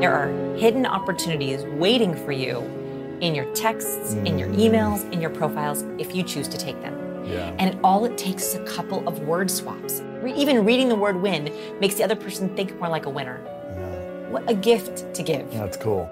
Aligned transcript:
There 0.00 0.12
are 0.12 0.28
hidden 0.56 0.84
opportunities 0.84 1.64
waiting 1.64 2.14
for 2.14 2.32
you 2.32 2.58
in 3.22 3.34
your 3.34 3.46
texts, 3.54 4.14
mm. 4.14 4.26
in 4.26 4.38
your 4.38 4.48
emails, 4.48 5.10
in 5.10 5.22
your 5.22 5.30
profiles, 5.30 5.84
if 5.98 6.14
you 6.14 6.22
choose 6.22 6.48
to 6.48 6.58
take 6.58 6.78
them. 6.82 7.24
Yeah. 7.26 7.56
And 7.58 7.78
all 7.82 8.04
it 8.04 8.18
takes 8.18 8.48
is 8.48 8.54
a 8.56 8.64
couple 8.64 9.08
of 9.08 9.20
word 9.20 9.50
swaps. 9.50 10.02
Re- 10.20 10.34
even 10.34 10.66
reading 10.66 10.90
the 10.90 10.94
word 10.94 11.16
win 11.22 11.50
makes 11.80 11.94
the 11.94 12.04
other 12.04 12.14
person 12.14 12.54
think 12.54 12.78
more 12.78 12.90
like 12.90 13.06
a 13.06 13.10
winner. 13.10 13.40
Yeah. 13.44 14.28
What 14.28 14.50
a 14.50 14.54
gift 14.54 15.14
to 15.14 15.22
give. 15.22 15.50
That's 15.50 15.78
cool. 15.78 16.10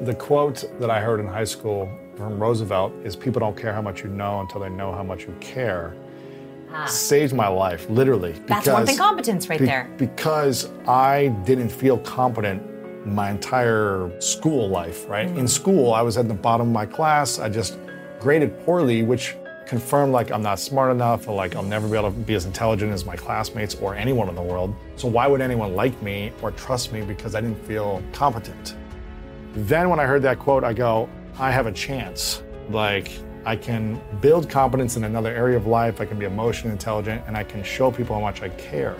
The 0.00 0.14
quote 0.14 0.64
that 0.80 0.90
I 0.90 1.00
heard 1.00 1.20
in 1.20 1.26
high 1.26 1.44
school 1.44 1.86
from 2.16 2.40
Roosevelt 2.40 2.94
is 3.04 3.14
people 3.14 3.40
don't 3.40 3.56
care 3.56 3.74
how 3.74 3.82
much 3.82 4.02
you 4.02 4.08
know 4.08 4.40
until 4.40 4.60
they 4.62 4.70
know 4.70 4.90
how 4.90 5.02
much 5.02 5.26
you 5.26 5.36
care. 5.40 5.94
Ah. 6.72 6.86
Saved 6.86 7.34
my 7.34 7.48
life, 7.48 7.88
literally. 7.90 8.32
That's 8.32 8.64
because, 8.64 8.68
one 8.68 8.86
thing 8.86 8.96
competence 8.96 9.48
right 9.48 9.60
be, 9.60 9.66
there. 9.66 9.90
Because 9.98 10.70
I 10.86 11.28
didn't 11.44 11.70
feel 11.70 11.98
competent 11.98 12.62
my 13.14 13.30
entire 13.30 14.10
school 14.20 14.68
life, 14.68 15.08
right? 15.08 15.28
Mm. 15.28 15.38
In 15.38 15.48
school, 15.48 15.92
I 15.92 16.02
was 16.02 16.16
at 16.16 16.28
the 16.28 16.34
bottom 16.34 16.68
of 16.68 16.72
my 16.72 16.86
class. 16.86 17.38
I 17.38 17.48
just 17.48 17.78
graded 18.20 18.64
poorly, 18.64 19.02
which 19.02 19.36
confirmed 19.66 20.12
like 20.12 20.30
I'm 20.30 20.42
not 20.42 20.58
smart 20.58 20.90
enough 20.90 21.28
or 21.28 21.34
like 21.34 21.54
I'll 21.54 21.62
never 21.62 21.86
be 21.86 21.96
able 21.96 22.10
to 22.10 22.16
be 22.16 22.34
as 22.34 22.46
intelligent 22.46 22.90
as 22.90 23.04
my 23.04 23.16
classmates 23.16 23.74
or 23.76 23.94
anyone 23.94 24.28
in 24.28 24.34
the 24.34 24.42
world. 24.42 24.74
So 24.96 25.08
why 25.08 25.26
would 25.26 25.42
anyone 25.42 25.74
like 25.74 26.00
me 26.02 26.32
or 26.40 26.50
trust 26.52 26.92
me 26.92 27.02
because 27.02 27.34
I 27.34 27.42
didn't 27.42 27.62
feel 27.66 28.02
competent? 28.12 28.76
Then 29.54 29.90
when 29.90 30.00
I 30.00 30.04
heard 30.04 30.22
that 30.22 30.38
quote, 30.38 30.64
I 30.64 30.72
go, 30.72 31.08
I 31.38 31.50
have 31.50 31.66
a 31.66 31.72
chance. 31.72 32.42
Like 32.70 33.12
I 33.44 33.56
can 33.56 34.00
build 34.20 34.48
competence 34.48 34.96
in 34.96 35.04
another 35.04 35.30
area 35.30 35.56
of 35.56 35.66
life, 35.66 36.00
I 36.00 36.06
can 36.06 36.18
be 36.18 36.24
emotionally 36.24 36.72
intelligent, 36.72 37.22
and 37.26 37.36
I 37.36 37.44
can 37.44 37.62
show 37.62 37.90
people 37.90 38.16
how 38.16 38.22
much 38.22 38.42
I 38.42 38.48
care. 38.50 38.96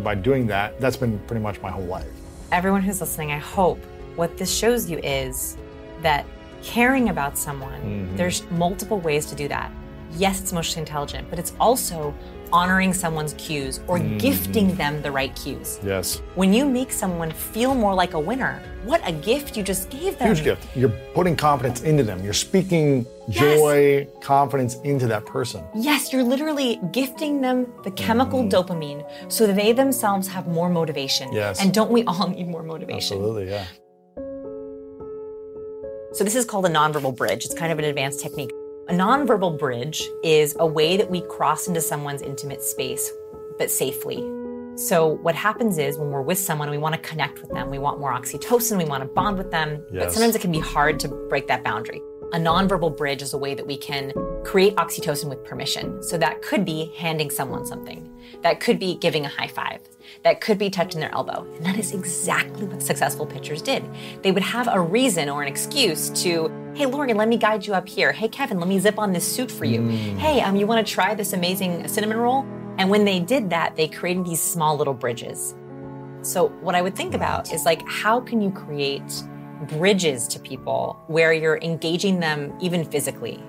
By 0.00 0.14
doing 0.14 0.46
that, 0.48 0.78
that's 0.80 0.96
been 0.96 1.18
pretty 1.20 1.42
much 1.42 1.60
my 1.60 1.70
whole 1.70 1.84
life 1.84 2.21
everyone 2.52 2.82
who's 2.82 3.00
listening, 3.00 3.32
I 3.32 3.38
hope 3.38 3.82
what 4.14 4.36
this 4.36 4.54
shows 4.54 4.88
you 4.88 4.98
is 4.98 5.56
that 6.02 6.26
caring 6.62 7.08
about 7.08 7.36
someone, 7.36 7.80
mm-hmm. 7.80 8.16
there's 8.16 8.48
multiple 8.50 9.00
ways 9.00 9.26
to 9.26 9.34
do 9.34 9.48
that. 9.48 9.72
Yes, 10.12 10.40
it's 10.40 10.52
emotionally 10.52 10.82
intelligent, 10.82 11.28
but 11.30 11.38
it's 11.38 11.54
also 11.58 12.14
honoring 12.52 12.92
someone's 12.92 13.34
cues 13.34 13.80
or 13.86 13.98
mm-hmm. 13.98 14.18
gifting 14.18 14.74
them 14.74 15.02
the 15.02 15.10
right 15.10 15.34
cues. 15.34 15.80
Yes. 15.82 16.22
When 16.34 16.52
you 16.52 16.66
make 16.66 16.92
someone 16.92 17.30
feel 17.30 17.74
more 17.74 17.94
like 17.94 18.14
a 18.14 18.20
winner, 18.20 18.62
what 18.84 19.00
a 19.06 19.12
gift 19.12 19.56
you 19.56 19.62
just 19.62 19.90
gave 19.90 20.18
them. 20.18 20.28
Huge 20.28 20.44
gift. 20.44 20.76
You're 20.76 20.92
putting 21.14 21.36
confidence 21.36 21.82
into 21.82 22.02
them. 22.02 22.22
You're 22.22 22.32
speaking 22.32 23.06
joy, 23.30 23.98
yes. 23.98 24.08
confidence 24.20 24.76
into 24.82 25.06
that 25.06 25.24
person. 25.24 25.64
Yes, 25.74 26.12
you're 26.12 26.24
literally 26.24 26.80
gifting 26.92 27.40
them 27.40 27.72
the 27.84 27.90
chemical 27.92 28.42
mm. 28.42 28.50
dopamine 28.50 29.08
so 29.32 29.46
that 29.46 29.56
they 29.56 29.72
themselves 29.72 30.28
have 30.28 30.46
more 30.46 30.68
motivation. 30.68 31.32
Yes. 31.32 31.60
And 31.60 31.72
don't 31.72 31.90
we 31.90 32.04
all 32.04 32.28
need 32.28 32.48
more 32.48 32.62
motivation? 32.62 33.18
Absolutely, 33.18 33.50
yeah. 33.50 33.66
So 36.14 36.24
this 36.24 36.34
is 36.34 36.44
called 36.44 36.66
a 36.66 36.68
nonverbal 36.68 37.16
bridge. 37.16 37.44
It's 37.44 37.54
kind 37.54 37.72
of 37.72 37.78
an 37.78 37.86
advanced 37.86 38.20
technique. 38.20 38.50
A 38.92 38.94
nonverbal 38.94 39.58
bridge 39.58 40.06
is 40.22 40.54
a 40.58 40.66
way 40.66 40.98
that 40.98 41.08
we 41.08 41.22
cross 41.22 41.66
into 41.66 41.80
someone's 41.80 42.20
intimate 42.20 42.62
space, 42.62 43.10
but 43.56 43.70
safely. 43.70 44.18
So, 44.74 45.06
what 45.22 45.34
happens 45.34 45.78
is 45.78 45.96
when 45.96 46.10
we're 46.10 46.20
with 46.20 46.36
someone, 46.36 46.68
we 46.68 46.76
want 46.76 46.94
to 46.94 47.00
connect 47.00 47.40
with 47.40 47.50
them. 47.52 47.70
We 47.70 47.78
want 47.78 48.00
more 48.00 48.12
oxytocin. 48.12 48.76
We 48.76 48.84
want 48.84 49.02
to 49.02 49.08
bond 49.08 49.38
with 49.38 49.50
them. 49.50 49.82
Yes. 49.90 50.04
But 50.04 50.12
sometimes 50.12 50.36
it 50.36 50.40
can 50.40 50.52
be 50.52 50.58
hard 50.58 51.00
to 51.00 51.08
break 51.08 51.46
that 51.46 51.64
boundary. 51.64 52.02
A 52.32 52.36
nonverbal 52.36 52.96
bridge 52.96 53.20
is 53.20 53.34
a 53.34 53.38
way 53.38 53.54
that 53.54 53.66
we 53.66 53.76
can 53.76 54.10
create 54.42 54.74
oxytocin 54.76 55.28
with 55.28 55.44
permission. 55.44 56.02
So 56.02 56.16
that 56.16 56.40
could 56.40 56.64
be 56.64 56.90
handing 56.96 57.28
someone 57.28 57.66
something. 57.66 58.10
That 58.40 58.58
could 58.58 58.78
be 58.78 58.94
giving 58.94 59.26
a 59.26 59.28
high 59.28 59.48
five. 59.48 59.82
That 60.24 60.40
could 60.40 60.56
be 60.56 60.70
touching 60.70 60.98
their 60.98 61.12
elbow. 61.12 61.46
And 61.56 61.66
that 61.66 61.78
is 61.78 61.92
exactly 61.92 62.64
what 62.64 62.82
successful 62.82 63.26
pitchers 63.26 63.60
did. 63.60 63.84
They 64.22 64.32
would 64.32 64.42
have 64.42 64.66
a 64.72 64.80
reason 64.80 65.28
or 65.28 65.42
an 65.42 65.48
excuse 65.48 66.08
to, 66.22 66.50
hey, 66.74 66.86
Lori, 66.86 67.12
let 67.12 67.28
me 67.28 67.36
guide 67.36 67.66
you 67.66 67.74
up 67.74 67.86
here. 67.86 68.12
Hey, 68.12 68.28
Kevin, 68.28 68.58
let 68.58 68.66
me 68.66 68.78
zip 68.78 68.98
on 68.98 69.12
this 69.12 69.30
suit 69.30 69.50
for 69.50 69.66
you. 69.66 69.80
Mm. 69.80 70.16
Hey, 70.16 70.40
um, 70.40 70.56
you 70.56 70.66
want 70.66 70.86
to 70.86 70.90
try 70.90 71.14
this 71.14 71.34
amazing 71.34 71.86
cinnamon 71.86 72.16
roll? 72.16 72.46
And 72.78 72.88
when 72.88 73.04
they 73.04 73.20
did 73.20 73.50
that, 73.50 73.76
they 73.76 73.88
created 73.88 74.24
these 74.24 74.40
small 74.40 74.74
little 74.74 74.94
bridges. 74.94 75.54
So 76.22 76.48
what 76.62 76.74
I 76.74 76.80
would 76.80 76.96
think 76.96 77.12
about 77.12 77.52
is 77.52 77.66
like, 77.66 77.86
how 77.86 78.20
can 78.20 78.40
you 78.40 78.50
create 78.50 79.22
bridges 79.66 80.26
to 80.28 80.38
people 80.38 81.02
where 81.06 81.32
you're 81.32 81.58
engaging 81.58 82.20
them 82.20 82.52
even 82.60 82.84
physically 82.84 83.42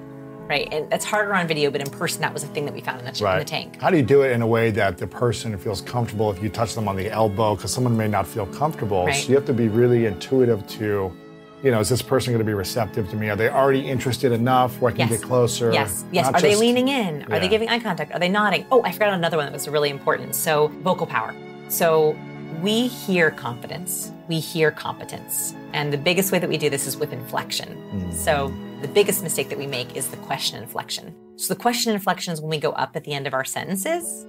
right? 0.48 0.72
And 0.74 0.90
that's 0.90 1.06
harder 1.06 1.34
on 1.34 1.48
video, 1.48 1.72
but 1.72 1.82
in 1.82 1.90
person, 1.90 2.22
that 2.22 2.34
was 2.34 2.44
a 2.44 2.48
thing 2.48 2.66
that 2.66 2.74
we 2.74 2.82
found 2.82 3.00
in 3.00 3.06
the, 3.06 3.24
right. 3.24 3.34
in 3.34 3.40
the, 3.40 3.46
tank. 3.46 3.82
How 3.82 3.90
do 3.90 3.98
you 3.98 4.04
do 4.04 4.24
it 4.24 4.32
in 4.32 4.42
a 4.42 4.48
way 4.48 4.72
that 4.72 4.98
the 4.98 5.08
person 5.08 5.58
feels 5.58 5.82
comfortable 5.82 6.32
if 6.32 6.42
you 6.42 6.50
touch 6.50 6.76
them 6.76 6.88
on 6.88 6.96
the 6.96 7.10
elbow? 7.10 7.56
Because 7.56 7.74
someone 7.74 7.96
may 7.96 8.08
not 8.08 8.28
feel 8.28 8.46
comfortable. 8.48 9.06
Right. 9.06 9.16
So 9.16 9.30
you 9.30 9.36
have 9.36 9.46
to 9.46 9.54
be 9.54 9.68
really 9.68 10.06
intuitive 10.06 10.66
to, 10.68 11.12
you 11.64 11.72
know, 11.72 11.80
is 11.80 11.90
this 11.90 12.02
person 12.02 12.34
going 12.34 12.46
to 12.46 12.46
be 12.46 12.54
receptive 12.54 13.10
to 13.10 13.16
me? 13.16 13.30
Are 13.30 13.36
they 13.36 13.50
already 13.50 13.88
interested 13.88 14.32
enough 14.32 14.80
where 14.82 14.92
I 14.92 14.96
can 14.96 15.10
yes. 15.10 15.20
get 15.20 15.28
closer? 15.28 15.72
Yes, 15.72 16.04
yes. 16.12 16.26
Not 16.26 16.36
Are 16.36 16.42
just, 16.42 16.44
they 16.44 16.56
leaning 16.56 16.90
in? 16.90 17.22
Yeah. 17.22 17.36
Are 17.36 17.40
they 17.40 17.48
giving 17.48 17.70
eye 17.70 17.80
contact? 17.80 18.14
Are 18.14 18.20
they 18.20 18.30
nodding? 18.30 18.66
Oh, 18.72 18.84
I 18.84 18.92
forgot 18.92 19.14
another 19.14 19.38
one 19.38 19.46
that 19.46 19.54
was 19.54 19.68
really 19.68 19.90
important. 19.90 20.36
So 20.36 20.68
vocal 20.84 21.08
power. 21.08 21.34
So 21.70 22.18
we 22.64 22.88
hear 22.88 23.30
confidence, 23.30 24.10
we 24.30 24.40
hear 24.40 24.72
competence. 24.72 25.54
And 25.74 25.92
the 25.92 25.98
biggest 25.98 26.32
way 26.32 26.40
that 26.40 26.50
we 26.50 26.58
do 26.58 26.70
this 26.70 26.88
is 26.88 26.96
with 26.96 27.12
inflection. 27.12 27.78
Mm. 27.92 28.14
So 28.14 28.54
the 28.82 28.88
biggest 28.88 29.22
mistake 29.22 29.50
that 29.50 29.58
we 29.58 29.68
make 29.68 29.98
is 29.98 30.08
the 30.08 30.18
question 30.18 30.64
inflection. 30.64 31.14
So 31.36 31.54
the 31.54 31.60
question 31.60 31.94
inflection 31.94 32.32
is 32.32 32.40
when 32.40 32.50
we 32.50 32.60
go 32.60 32.72
up 32.72 32.96
at 32.96 33.04
the 33.04 33.12
end 33.12 33.28
of 33.28 33.34
our 33.34 33.44
sentences, 33.44 34.26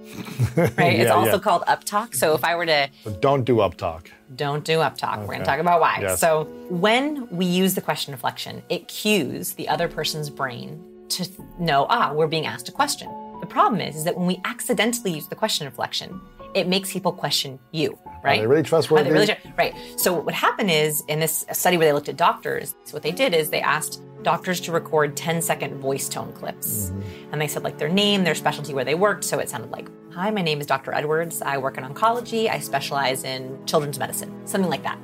right? 0.57 0.77
yeah, 0.77 1.03
it's 1.03 1.11
also 1.11 1.33
yeah. 1.33 1.39
called 1.39 1.63
up 1.67 1.85
talk. 1.85 2.13
So 2.13 2.33
if 2.35 2.43
I 2.43 2.57
were 2.57 2.65
to 2.65 2.89
but 3.05 3.21
don't 3.21 3.45
do 3.45 3.61
up 3.61 3.75
talk. 3.75 4.11
Don't 4.35 4.65
do 4.65 4.81
up 4.81 4.97
talk. 4.97 5.13
Okay. 5.13 5.21
We're 5.21 5.33
going 5.35 5.39
to 5.39 5.45
talk 5.45 5.59
about 5.59 5.79
why. 5.79 5.99
Yes. 6.01 6.19
So 6.19 6.43
when 6.69 7.29
we 7.29 7.45
use 7.45 7.73
the 7.73 7.81
question 7.81 8.13
inflection, 8.13 8.61
it 8.67 8.89
cues 8.89 9.53
the 9.53 9.69
other 9.69 9.87
person's 9.87 10.29
brain 10.29 10.83
to 11.09 11.29
know, 11.57 11.85
ah, 11.89 12.11
we're 12.11 12.27
being 12.27 12.45
asked 12.45 12.67
a 12.67 12.73
question. 12.73 13.07
The 13.45 13.53
problem 13.53 13.79
is, 13.79 13.95
is 13.95 14.05
that 14.05 14.17
when 14.17 14.25
we 14.25 14.41
accidentally 14.43 15.11
use 15.11 15.27
the 15.27 15.35
question 15.35 15.67
inflection, 15.67 16.19
it 16.55 16.67
makes 16.67 16.91
people 16.91 17.11
question 17.11 17.59
you, 17.71 17.95
right? 18.23 18.39
Are 18.39 18.41
they 18.41 18.47
really 18.47 18.63
trustworthy? 18.63 19.03
They 19.03 19.11
really, 19.11 19.35
right. 19.55 19.75
So 19.97 20.13
what 20.19 20.33
happened 20.33 20.71
is 20.71 21.03
in 21.07 21.19
this 21.19 21.45
study 21.51 21.77
where 21.77 21.85
they 21.85 21.93
looked 21.93 22.09
at 22.09 22.17
doctors, 22.17 22.73
so 22.85 22.93
what 22.93 23.03
they 23.03 23.11
did 23.11 23.35
is 23.35 23.51
they 23.51 23.61
asked 23.61 24.01
doctors 24.23 24.59
to 24.61 24.71
record 24.71 25.15
10 25.15 25.43
second 25.43 25.79
voice 25.79 26.09
tone 26.09 26.33
clips. 26.33 26.89
Mm-hmm. 26.89 27.33
And 27.33 27.39
they 27.39 27.47
said 27.47 27.61
like 27.61 27.77
their 27.77 27.87
name, 27.87 28.23
their 28.23 28.33
specialty 28.33 28.73
where 28.73 28.83
they 28.83 28.95
worked. 28.95 29.23
So 29.23 29.37
it 29.37 29.47
sounded 29.47 29.69
like, 29.69 29.89
hi, 30.11 30.31
my 30.31 30.41
name 30.41 30.59
is 30.59 30.65
Dr. 30.65 30.91
Edwards. 30.91 31.43
I 31.43 31.59
work 31.59 31.77
in 31.77 31.83
oncology. 31.83 32.49
I 32.49 32.57
specialize 32.57 33.23
in 33.23 33.63
children's 33.67 33.99
medicine, 33.99 34.47
something 34.47 34.71
like 34.71 34.81
that. 34.81 34.97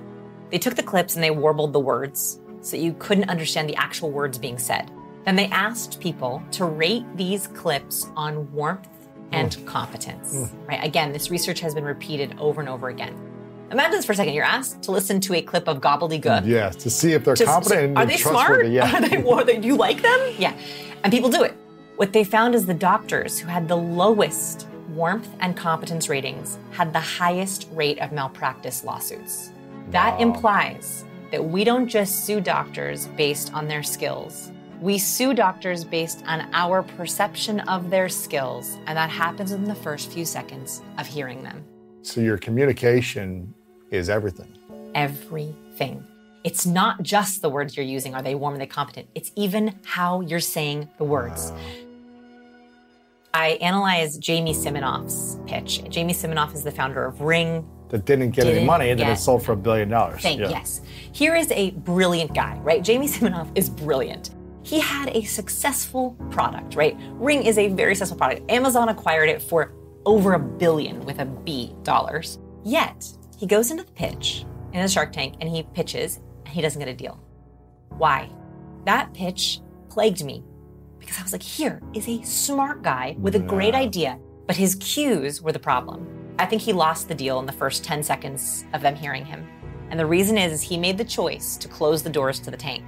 They 0.50 0.58
took 0.58 0.74
the 0.74 0.84
clips 0.84 1.14
and 1.14 1.24
they 1.24 1.30
warbled 1.30 1.74
the 1.74 1.80
words 1.80 2.40
so 2.62 2.76
you 2.76 2.96
couldn't 2.98 3.30
understand 3.30 3.70
the 3.70 3.76
actual 3.76 4.10
words 4.10 4.40
being 4.40 4.58
said. 4.58 4.90
Then 5.26 5.36
they 5.36 5.48
asked 5.48 6.00
people 6.00 6.42
to 6.52 6.66
rate 6.66 7.06
these 7.16 7.48
clips 7.48 8.08
on 8.16 8.52
warmth 8.54 8.88
and 9.32 9.56
oh. 9.60 9.64
competence. 9.66 10.34
Hmm. 10.34 10.66
Right? 10.66 10.84
Again, 10.84 11.12
this 11.12 11.30
research 11.32 11.60
has 11.60 11.74
been 11.74 11.86
repeated 11.86 12.36
over 12.40 12.62
and 12.62 12.70
over 12.70 12.90
again. 12.90 13.16
Imagine 13.72 13.92
this 13.92 14.06
for 14.06 14.12
a 14.12 14.16
second. 14.16 14.34
You're 14.34 14.44
asked 14.44 14.82
to 14.84 14.92
listen 14.92 15.22
to 15.22 15.36
a 15.36 15.42
clip 15.42 15.68
of 15.70 15.80
gobbledygook. 15.80 16.46
Yes, 16.46 16.76
to 16.78 16.90
see 16.90 17.14
if 17.14 17.24
they're 17.24 17.36
Just- 17.36 17.50
competent 17.50 17.82
and 17.82 17.98
are 17.98 18.06
they 18.06 18.18
smart? 18.18 18.48
trustworthy. 18.48 18.72
Yeah. 18.72 18.96
Are 18.98 19.44
they, 19.46 19.54
they, 19.54 19.60
do 19.60 19.68
you 19.68 19.78
like 19.78 20.02
them? 20.02 20.34
Yeah. 20.38 20.54
And 21.04 21.12
people 21.12 21.30
do 21.30 21.44
it. 21.44 21.56
What 21.96 22.14
they 22.14 22.24
found 22.24 22.54
is 22.54 22.66
the 22.66 22.74
doctors 22.74 23.40
who 23.40 23.48
had 23.48 23.68
the 23.68 23.78
lowest 23.78 24.68
warmth 24.90 25.30
and 25.40 25.56
competence 25.56 26.10
ratings 26.10 26.58
had 26.72 26.94
the 26.94 27.00
highest 27.00 27.70
rate 27.72 28.00
of 28.00 28.12
malpractice 28.12 28.84
lawsuits. 28.84 29.52
That 29.90 30.20
implies 30.20 31.06
that 31.32 31.44
we 31.44 31.64
don't 31.64 31.88
just 31.88 32.26
sue 32.26 32.42
doctors 32.42 33.08
based 33.18 33.54
on 33.54 33.68
their 33.68 33.84
skills. 33.84 34.52
We 34.82 34.98
sue 34.98 35.36
doctors 35.36 35.84
based 35.84 36.24
on 36.26 36.50
our 36.54 36.82
perception 36.82 37.60
of 37.62 37.92
their 37.92 38.10
skills, 38.10 38.80
and 38.88 38.98
that 38.98 39.12
happens 39.12 39.52
in 39.52 39.64
the 39.64 39.76
first 39.76 40.12
few 40.12 40.26
seconds 40.26 40.82
of 40.98 41.06
hearing 41.06 41.44
them. 41.44 41.64
So 42.02 42.20
your 42.20 42.40
communication 42.40 43.54
is 43.92 44.10
everything. 44.10 44.58
everything. 44.96 46.04
It's 46.44 46.66
not 46.66 47.04
just 47.04 47.44
the 47.44 47.50
words 47.50 47.78
you're 47.78 47.86
using, 47.86 48.16
are 48.16 48.24
they 48.24 48.34
warm, 48.34 48.56
are 48.56 48.58
they 48.58 48.66
competent? 48.66 49.08
It's 49.14 49.32
even 49.36 49.76
how 49.86 50.22
you're 50.22 50.40
saying 50.40 50.90
the 50.98 51.04
words. 51.04 51.54
I 53.34 53.50
analyze 53.62 54.18
Jamie 54.18 54.54
Siminoff's 54.54 55.38
pitch. 55.46 55.84
Jamie 55.90 56.14
Siminoff 56.14 56.56
is 56.56 56.64
the 56.64 56.72
founder 56.72 57.06
of 57.06 57.22
Ring. 57.22 57.70
That 57.90 58.06
didn't 58.06 58.32
get 58.32 58.46
any 58.46 58.56
Didn't 58.56 58.68
money 58.68 58.90
and 58.90 59.00
then 59.00 59.12
it 59.12 59.18
sold 59.18 59.44
for 59.46 59.52
a 59.52 59.56
billion 59.58 59.90
dollars. 59.90 60.22
Thank 60.22 60.40
Yeah. 60.40 60.50
yes. 60.50 60.82
Here 61.12 61.36
is 61.36 61.52
a 61.52 61.72
brilliant 61.72 62.34
guy, 62.34 62.58
right? 62.64 62.82
Jamie 62.84 63.08
Siminoff 63.08 63.50
is 63.56 63.70
brilliant. 63.70 64.32
He 64.72 64.80
had 64.80 65.10
a 65.10 65.24
successful 65.24 66.16
product, 66.30 66.76
right? 66.76 66.96
Ring 67.16 67.44
is 67.44 67.58
a 67.58 67.68
very 67.68 67.94
successful 67.94 68.18
product. 68.18 68.50
Amazon 68.50 68.88
acquired 68.88 69.28
it 69.28 69.42
for 69.42 69.74
over 70.06 70.36
a 70.36 70.40
billion 70.40 71.04
with 71.04 71.20
a 71.20 71.26
B 71.26 71.76
dollars. 71.84 72.40
Yet, 72.64 73.06
he 73.38 73.46
goes 73.46 73.70
into 73.70 73.84
the 73.84 73.92
pitch 73.92 74.46
in 74.72 74.82
the 74.82 74.88
Shark 74.88 75.12
Tank 75.12 75.36
and 75.42 75.50
he 75.50 75.64
pitches 75.64 76.22
and 76.46 76.56
he 76.56 76.62
doesn't 76.62 76.80
get 76.80 76.88
a 76.88 76.94
deal. 76.94 77.22
Why? 77.98 78.30
That 78.86 79.14
pitch 79.14 79.60
plagued 79.90 80.24
me 80.24 80.42
because 81.00 81.20
I 81.20 81.24
was 81.24 81.34
like, 81.34 81.44
here 81.44 81.82
is 81.94 82.08
a 82.08 82.22
smart 82.22 82.82
guy 82.82 83.18
with 83.20 83.36
a 83.36 83.40
great 83.40 83.76
idea, 83.76 84.18
but 84.48 84.56
his 84.56 84.76
cues 84.76 85.42
were 85.42 85.52
the 85.52 85.60
problem. 85.60 86.08
I 86.40 86.46
think 86.46 86.62
he 86.62 86.72
lost 86.72 87.10
the 87.10 87.16
deal 87.16 87.42
in 87.42 87.46
the 87.46 87.52
first 87.52 87.84
10 87.84 88.04
seconds 88.04 88.64
of 88.72 88.82
them 88.82 88.96
hearing 88.96 89.26
him. 89.26 89.46
And 89.90 90.00
the 90.00 90.06
reason 90.06 90.38
is, 90.38 90.54
is 90.54 90.62
he 90.62 90.78
made 90.78 90.98
the 90.98 91.04
choice 91.04 91.58
to 91.58 91.68
close 91.68 92.04
the 92.04 92.10
doors 92.10 92.40
to 92.40 92.52
the 92.52 92.56
tank. 92.56 92.86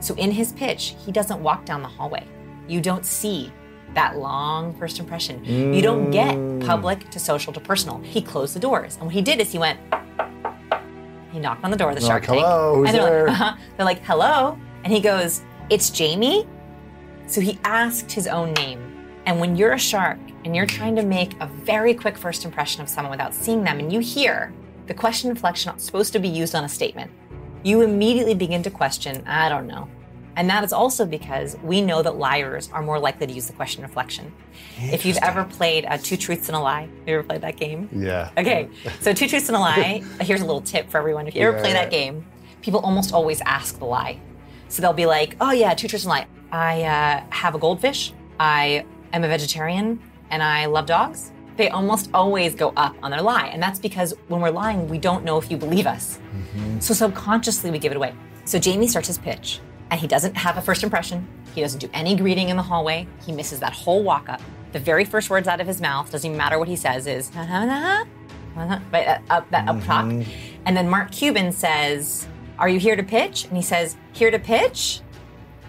So 0.00 0.14
in 0.14 0.30
his 0.30 0.52
pitch, 0.52 0.94
he 1.04 1.12
doesn't 1.12 1.42
walk 1.42 1.64
down 1.64 1.82
the 1.82 1.88
hallway. 1.88 2.26
You 2.68 2.80
don't 2.80 3.06
see 3.06 3.52
that 3.94 4.18
long 4.18 4.74
first 4.78 4.98
impression. 4.98 5.44
You 5.44 5.80
don't 5.80 6.10
get 6.10 6.34
public 6.66 7.08
to 7.10 7.18
social 7.18 7.52
to 7.52 7.60
personal. 7.60 7.98
He 8.02 8.20
closed 8.20 8.54
the 8.54 8.60
doors. 8.60 8.96
And 8.96 9.06
what 9.06 9.14
he 9.14 9.22
did 9.22 9.40
is 9.40 9.52
he 9.52 9.58
went, 9.58 9.78
he 11.32 11.38
knocked 11.38 11.64
on 11.64 11.70
the 11.70 11.76
door 11.76 11.90
of 11.90 11.94
the 11.94 12.00
They're 12.00 12.10
Shark 12.10 12.24
Tank. 12.24 12.40
"Hello, 12.40 12.76
who's 12.76 12.90
and 12.90 12.98
they're 12.98 13.04
there?" 13.10 13.26
like, 13.26 13.40
uh-huh. 13.40 13.56
They're 13.76 13.86
like, 13.86 14.04
hello. 14.04 14.58
And 14.84 14.92
he 14.92 15.00
goes, 15.00 15.42
it's 15.70 15.90
Jamie. 15.90 16.46
So 17.26 17.40
he 17.40 17.58
asked 17.64 18.12
his 18.12 18.26
own 18.26 18.52
name. 18.54 18.80
And 19.26 19.40
when 19.40 19.56
you're 19.56 19.72
a 19.72 19.78
shark 19.78 20.18
and 20.44 20.54
you're 20.54 20.66
trying 20.66 20.94
to 20.96 21.02
make 21.02 21.40
a 21.40 21.46
very 21.46 21.94
quick 21.94 22.16
first 22.16 22.44
impression 22.44 22.82
of 22.82 22.88
someone 22.88 23.10
without 23.10 23.34
seeing 23.34 23.64
them, 23.64 23.78
and 23.80 23.92
you 23.92 24.00
hear 24.00 24.52
the 24.86 24.94
question 24.94 25.30
inflection 25.30 25.76
supposed 25.78 26.12
to 26.12 26.20
be 26.20 26.28
used 26.28 26.54
on 26.54 26.64
a 26.64 26.68
statement, 26.68 27.10
you 27.66 27.80
immediately 27.82 28.34
begin 28.34 28.62
to 28.62 28.70
question, 28.70 29.26
I 29.26 29.48
don't 29.48 29.66
know. 29.66 29.88
And 30.36 30.48
that 30.50 30.62
is 30.62 30.72
also 30.72 31.04
because 31.04 31.56
we 31.64 31.80
know 31.80 32.00
that 32.02 32.16
liars 32.16 32.70
are 32.72 32.80
more 32.82 32.98
likely 32.98 33.26
to 33.26 33.32
use 33.32 33.46
the 33.48 33.54
question 33.54 33.82
inflection. 33.82 34.32
If 34.78 35.04
you've 35.04 35.16
ever 35.22 35.44
played 35.44 35.84
uh, 35.86 35.96
Two 35.96 36.16
Truths 36.16 36.48
and 36.48 36.54
a 36.56 36.60
Lie, 36.60 36.82
have 36.82 37.08
you 37.08 37.14
ever 37.18 37.22
played 37.26 37.40
that 37.40 37.56
game? 37.56 37.88
Yeah. 37.92 38.30
Okay, 38.38 38.68
so 39.00 39.12
two 39.12 39.26
truths 39.28 39.48
and 39.48 39.56
a 39.56 39.60
lie. 39.60 40.04
Here's 40.20 40.42
a 40.42 40.44
little 40.44 40.60
tip 40.60 40.90
for 40.90 40.98
everyone. 40.98 41.26
If 41.26 41.34
you 41.34 41.42
ever 41.42 41.58
play 41.58 41.70
Yeah. 41.70 41.82
that 41.82 41.90
game, 41.90 42.24
people 42.60 42.80
almost 42.80 43.12
always 43.12 43.40
ask 43.40 43.78
the 43.78 43.86
lie. 43.86 44.20
So 44.68 44.80
they'll 44.82 44.92
be 44.92 45.06
like, 45.06 45.36
"Oh 45.40 45.52
yeah, 45.52 45.74
two 45.74 45.88
truths 45.88 46.04
and 46.04 46.12
a 46.12 46.16
lie. 46.16 46.26
I 46.52 46.82
uh, 46.82 47.24
have 47.30 47.54
a 47.54 47.58
goldfish. 47.58 48.12
I 48.38 48.84
am 49.12 49.24
a 49.24 49.28
vegetarian, 49.28 49.98
and 50.30 50.42
I 50.42 50.66
love 50.66 50.86
dogs." 50.86 51.32
They 51.56 51.70
almost 51.70 52.10
always 52.12 52.54
go 52.54 52.72
up 52.76 52.94
on 53.02 53.10
their 53.10 53.22
lie, 53.22 53.46
and 53.46 53.62
that's 53.62 53.78
because 53.78 54.14
when 54.28 54.40
we're 54.40 54.50
lying, 54.50 54.88
we 54.88 54.98
don't 54.98 55.24
know 55.24 55.38
if 55.38 55.50
you 55.50 55.56
believe 55.56 55.86
us. 55.86 56.18
Mm-hmm. 56.18 56.80
So 56.80 56.92
subconsciously, 56.92 57.70
we 57.70 57.78
give 57.78 57.92
it 57.92 57.96
away. 57.96 58.14
So 58.44 58.58
Jamie 58.58 58.88
starts 58.88 59.08
his 59.08 59.18
pitch, 59.18 59.60
and 59.90 59.98
he 59.98 60.06
doesn't 60.06 60.36
have 60.36 60.58
a 60.58 60.62
first 60.62 60.82
impression. 60.82 61.26
He 61.54 61.62
doesn't 61.62 61.78
do 61.78 61.88
any 61.94 62.14
greeting 62.14 62.50
in 62.50 62.56
the 62.56 62.62
hallway. 62.62 63.08
He 63.24 63.32
misses 63.32 63.60
that 63.60 63.72
whole 63.72 64.02
walk 64.02 64.28
up. 64.28 64.42
The 64.72 64.78
very 64.78 65.06
first 65.06 65.30
words 65.30 65.48
out 65.48 65.60
of 65.60 65.66
his 65.66 65.80
mouth, 65.80 66.10
doesn't 66.12 66.28
even 66.28 66.36
matter 66.36 66.58
what 66.58 66.68
he 66.68 66.76
says, 66.76 67.06
is 67.06 67.34
"Na, 67.34 67.46
na, 67.46 67.64
na, 67.64 68.04
na, 68.54 68.66
na," 68.66 68.80
right 68.92 69.08
uh, 69.08 69.18
up 69.30 69.50
that 69.50 69.66
up 69.66 69.82
top. 69.84 70.04
Mm-hmm. 70.04 70.30
And 70.66 70.76
then 70.76 70.90
Mark 70.90 71.10
Cuban 71.10 71.52
says, 71.52 72.28
"Are 72.58 72.68
you 72.68 72.78
here 72.78 72.96
to 72.96 73.02
pitch?" 73.02 73.46
And 73.46 73.56
he 73.56 73.62
says, 73.62 73.96
"Here 74.12 74.30
to 74.30 74.38
pitch." 74.38 75.00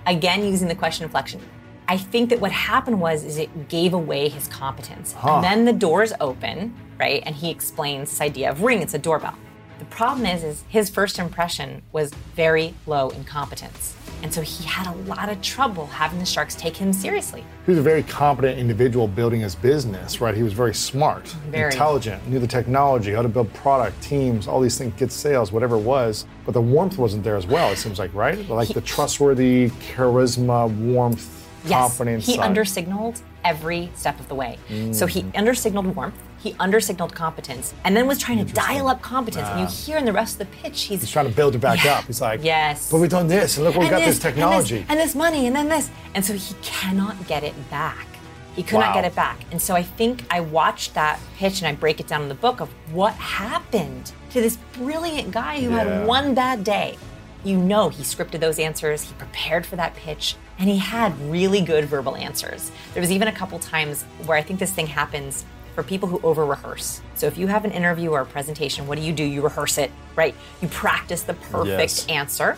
Again, 0.05 0.43
using 0.43 0.67
the 0.67 0.75
question 0.75 1.05
inflection. 1.05 1.41
I 1.89 1.97
think 1.97 2.29
that 2.31 2.41
what 2.41 2.51
happened 2.51 2.99
was 2.99 3.23
is 3.23 3.37
it 3.37 3.69
gave 3.69 3.93
away 3.93 4.27
his 4.27 4.47
competence. 4.47 5.15
And 5.23 5.43
then 5.43 5.63
the 5.65 5.73
doors 5.73 6.11
open, 6.19 6.75
right? 6.99 7.23
And 7.25 7.33
he 7.33 7.49
explains 7.49 8.09
this 8.09 8.19
idea 8.21 8.51
of 8.51 8.61
ring, 8.61 8.81
it's 8.81 8.93
a 8.93 8.99
doorbell. 8.99 9.35
The 9.79 9.85
problem 9.85 10.25
is 10.25 10.43
is 10.43 10.63
his 10.67 10.89
first 10.89 11.19
impression 11.19 11.83
was 11.91 12.11
very 12.35 12.73
low 12.87 13.09
in 13.09 13.23
competence. 13.23 13.95
And 14.23 14.33
so 14.33 14.41
he 14.41 14.65
had 14.65 14.87
a 14.87 14.91
lot 15.03 15.29
of 15.29 15.41
trouble 15.43 15.85
having 15.85 16.17
the 16.17 16.25
sharks 16.25 16.55
take 16.55 16.75
him 16.75 16.91
seriously. 16.91 17.45
He 17.65 17.71
was 17.71 17.77
a 17.77 17.83
very 17.83 18.01
competent 18.01 18.57
individual 18.57 19.07
building 19.07 19.41
his 19.41 19.53
business, 19.53 20.19
right? 20.19 20.35
He 20.35 20.41
was 20.41 20.53
very 20.53 20.73
smart, 20.73 21.27
Very. 21.49 21.71
intelligent, 21.71 22.27
knew 22.27 22.39
the 22.39 22.47
technology, 22.47 23.13
how 23.13 23.21
to 23.21 23.29
build 23.29 23.53
product, 23.53 24.01
teams, 24.01 24.47
all 24.47 24.59
these 24.59 24.77
things, 24.77 24.93
get 24.97 25.11
sales, 25.11 25.51
whatever 25.51 25.75
it 25.75 25.83
was. 25.83 26.25
But 26.45 26.53
the 26.53 26.61
warmth 26.61 26.97
wasn't 26.97 27.23
there 27.23 27.37
as 27.37 27.45
well, 27.45 27.71
it 27.71 27.77
seems 27.77 27.99
like, 27.99 28.11
right? 28.15 28.49
Like 28.49 28.69
the 28.69 28.81
trustworthy, 28.81 29.69
charisma, 29.93 30.75
warmth, 30.75 31.46
Yes, 31.65 31.97
he 31.97 32.35
side. 32.35 32.39
undersignaled 32.39 33.21
every 33.43 33.89
step 33.95 34.19
of 34.19 34.27
the 34.27 34.35
way. 34.35 34.57
So 34.91 35.05
he 35.05 35.23
mm. 35.23 35.31
undersignaled 35.33 35.95
warmth, 35.95 36.15
he 36.39 36.53
undersignaled 36.53 37.13
competence, 37.13 37.73
and 37.83 37.95
then 37.95 38.07
was 38.07 38.19
trying 38.19 38.45
to 38.45 38.53
dial 38.53 38.87
up 38.87 39.01
competence. 39.01 39.47
And 39.47 39.59
you 39.61 39.65
ah. 39.65 39.69
hear 39.69 39.97
in 39.97 40.05
the 40.05 40.13
rest 40.13 40.39
of 40.39 40.49
the 40.49 40.57
pitch, 40.57 40.83
he's, 40.83 41.01
He's 41.01 41.11
trying 41.11 41.27
to 41.27 41.35
build 41.35 41.55
it 41.55 41.59
back 41.59 41.83
Yeah. 41.83 41.95
up. 41.95 42.05
He's 42.05 42.21
like, 42.21 42.43
Yes. 42.43 42.91
But 42.91 42.99
we've 42.99 43.09
done 43.09 43.27
this, 43.27 43.57
and 43.57 43.65
look, 43.65 43.75
we've 43.75 43.89
got 43.89 43.99
this, 43.99 44.15
this- 44.15 44.19
technology. 44.19 44.85
and 44.89 44.99
this, 44.99 45.15
money, 45.15 45.47
and 45.47 45.55
then 45.55 45.69
this. 45.69 45.89
And 46.13 46.23
so 46.23 46.33
he 46.33 46.53
cannot 46.61 47.27
get 47.27 47.43
it 47.43 47.55
back. 47.69 48.07
He 48.55 48.63
could 48.63 48.79
not 48.79 48.95
get 48.95 49.05
it 49.05 49.13
back. 49.13 49.37
And 49.51 49.61
so 49.61 49.75
I 49.75 49.83
think 49.83 50.23
I 50.31 50.39
watched 50.39 50.95
that 50.95 51.19
pitch 51.37 51.61
and 51.61 51.67
I 51.67 51.75
break 51.75 51.99
it 51.99 52.07
down 52.07 52.23
in 52.23 52.27
the 52.27 52.33
book 52.35 52.59
of 52.59 52.69
what 52.91 53.13
happened 53.13 54.11
to 54.31 54.41
this 54.41 54.57
brilliant 54.73 55.31
guy 55.31 55.61
who 55.61 55.69
Yeah. 55.69 55.83
had 55.83 56.07
one 56.07 56.33
bad 56.33 56.63
day. 56.63 56.97
You 57.43 57.57
know, 57.57 57.89
he 57.89 58.03
scripted 58.03 58.39
those 58.39 58.59
answers, 58.59 59.03
he 59.03 59.13
prepared 59.13 59.65
for 59.65 59.75
that 59.75 59.95
pitch, 59.95 60.35
and 60.59 60.67
he 60.69 60.77
had 60.77 61.17
really 61.29 61.61
good 61.61 61.85
verbal 61.85 62.15
answers. 62.15 62.71
There 62.93 63.01
was 63.01 63.11
even 63.11 63.27
a 63.27 63.31
couple 63.31 63.59
times 63.59 64.03
where 64.25 64.37
I 64.37 64.41
think 64.41 64.59
this 64.59 64.71
thing 64.71 64.87
happens 64.87 65.45
for 65.75 65.83
people 65.83 66.09
who 66.09 66.19
over 66.23 66.45
rehearse. 66.45 67.01
So 67.15 67.27
if 67.27 67.37
you 67.37 67.47
have 67.47 67.63
an 67.63 67.71
interview 67.71 68.09
or 68.09 68.21
a 68.21 68.25
presentation, 68.25 68.87
what 68.87 68.97
do 68.97 69.03
you 69.03 69.13
do? 69.13 69.23
You 69.23 69.41
rehearse 69.43 69.77
it, 69.77 69.91
right? 70.15 70.33
You 70.61 70.67
practice 70.69 71.21
the 71.21 71.35
perfect 71.35 71.77
Yes. 71.77 72.05
answer. 72.07 72.57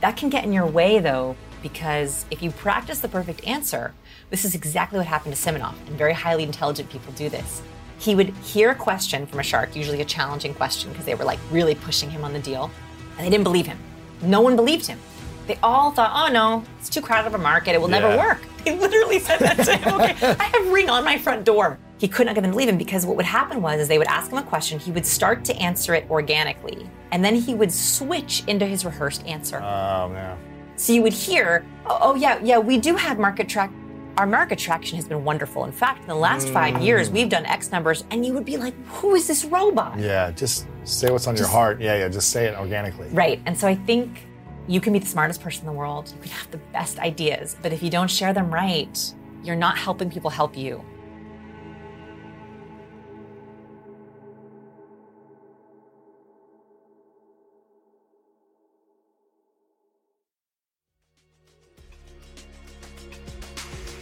That 0.00 0.16
can 0.16 0.30
get 0.30 0.44
in 0.44 0.52
your 0.52 0.66
way 0.66 1.00
though, 1.00 1.34
because 1.62 2.24
if 2.30 2.42
you 2.42 2.52
practice 2.52 3.00
the 3.00 3.08
perfect 3.08 3.44
answer, 3.46 3.92
this 4.30 4.44
is 4.44 4.54
exactly 4.54 4.98
what 4.98 5.08
happened 5.08 5.34
to 5.34 5.40
Siminoff, 5.40 5.74
and 5.88 5.98
very 5.98 6.12
highly 6.14 6.44
intelligent 6.44 6.88
people 6.88 7.12
do 7.14 7.28
this. 7.28 7.60
He 7.98 8.14
would 8.14 8.28
hear 8.36 8.70
a 8.70 8.74
question 8.74 9.26
from 9.26 9.40
a 9.40 9.42
shark, 9.42 9.74
usually 9.74 10.00
a 10.00 10.04
challenging 10.06 10.54
question, 10.54 10.90
because 10.90 11.04
they 11.04 11.16
were 11.16 11.24
like 11.24 11.40
really 11.50 11.74
pushing 11.74 12.08
him 12.08 12.24
on 12.24 12.32
the 12.32 12.38
deal, 12.38 12.70
and 13.18 13.26
they 13.26 13.30
didn't 13.30 13.44
believe 13.44 13.66
him. 13.66 13.78
No 14.22 14.40
one 14.40 14.56
believed 14.56 14.86
him. 14.86 14.98
They 15.46 15.58
all 15.62 15.90
thought, 15.90 16.12
oh 16.14 16.32
no, 16.32 16.64
it's 16.78 16.88
too 16.88 17.00
crowded 17.00 17.26
of 17.26 17.34
a 17.34 17.38
market, 17.38 17.74
it 17.74 17.80
will 17.80 17.88
never 17.88 18.16
work. 18.16 18.42
They 18.64 18.76
literally 18.76 19.18
said 19.18 19.38
that 19.38 19.56
to 19.64 19.76
him. 19.76 19.94
Okay, 19.94 20.14
I 20.38 20.44
have 20.44 20.68
ring 20.68 20.90
on 20.90 21.04
my 21.04 21.18
front 21.18 21.44
door. 21.44 21.78
He 21.98 22.08
could 22.08 22.26
not 22.26 22.34
get 22.34 22.42
them 22.42 22.50
to 22.50 22.54
believe 22.54 22.68
him 22.68 22.78
because 22.78 23.04
what 23.04 23.16
would 23.16 23.26
happen 23.26 23.60
was 23.60 23.80
is 23.80 23.88
they 23.88 23.98
would 23.98 24.06
ask 24.06 24.30
him 24.30 24.38
a 24.38 24.42
question, 24.42 24.78
he 24.78 24.92
would 24.92 25.06
start 25.06 25.44
to 25.46 25.56
answer 25.56 25.94
it 25.94 26.08
organically, 26.10 26.88
and 27.10 27.24
then 27.24 27.34
he 27.34 27.54
would 27.54 27.72
switch 27.72 28.44
into 28.46 28.64
his 28.64 28.84
rehearsed 28.84 29.26
answer. 29.26 29.56
oh, 29.58 30.08
man. 30.10 30.38
So 30.76 30.94
you 30.94 31.02
would 31.02 31.12
hear, 31.12 31.64
oh, 31.84 31.98
oh, 32.00 32.14
yeah, 32.14 32.38
yeah, 32.42 32.58
we 32.58 32.78
do 32.78 32.96
have 32.96 33.18
market 33.18 33.48
track. 33.48 33.70
Our 34.16 34.26
market 34.26 34.58
traction 34.58 34.96
has 34.96 35.06
been 35.06 35.24
wonderful. 35.24 35.64
In 35.64 35.72
fact, 35.72 36.02
in 36.02 36.08
the 36.08 36.14
last 36.14 36.48
five 36.48 36.80
years, 36.80 37.10
mm. 37.10 37.12
we've 37.12 37.28
done 37.28 37.44
X 37.44 37.70
numbers, 37.70 38.04
and 38.10 38.24
you 38.24 38.32
would 38.32 38.46
be 38.46 38.56
like, 38.56 38.74
who 38.86 39.14
is 39.14 39.26
this 39.26 39.44
robot? 39.44 39.98
Yeah, 39.98 40.30
just 40.30 40.66
say 40.98 41.10
what's 41.10 41.26
on 41.26 41.36
your 41.36 41.46
heart. 41.46 41.80
Yeah, 41.80 41.96
yeah, 41.96 42.08
just 42.08 42.30
say 42.30 42.46
it 42.46 42.58
organically. 42.58 43.08
Right. 43.10 43.40
And 43.46 43.56
so 43.56 43.68
I 43.68 43.74
think 43.74 44.26
you 44.66 44.80
can 44.80 44.92
be 44.92 44.98
the 44.98 45.06
smartest 45.06 45.40
person 45.42 45.62
in 45.62 45.66
the 45.66 45.72
world, 45.72 46.12
you 46.14 46.22
can 46.22 46.30
have 46.30 46.50
the 46.50 46.58
best 46.72 46.98
ideas, 46.98 47.56
but 47.62 47.72
if 47.72 47.82
you 47.82 47.90
don't 47.90 48.10
share 48.10 48.32
them 48.32 48.52
right, 48.52 49.14
you're 49.42 49.56
not 49.56 49.76
helping 49.76 50.10
people 50.10 50.30
help 50.30 50.56
you. 50.56 50.84